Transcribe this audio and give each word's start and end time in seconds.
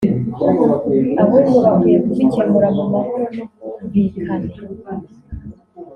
ahubwo 1.21 1.53
bakwiye 1.65 1.97
kubikemura 2.05 2.67
mu 2.75 2.83
mahoro 2.91 3.25
n’ubwuvikane 3.61 4.49